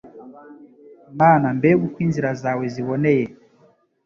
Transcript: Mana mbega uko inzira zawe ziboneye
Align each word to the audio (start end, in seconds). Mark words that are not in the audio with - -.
Mana 1.19 1.47
mbega 1.57 1.81
uko 1.87 1.97
inzira 2.05 2.29
zawe 2.41 2.65
ziboneye 2.73 3.25